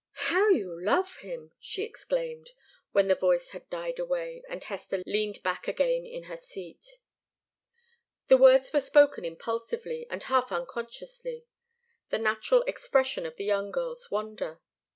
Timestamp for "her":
6.23-6.35